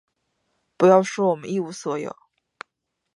[0.77, 2.17] 不要说我们一无所有，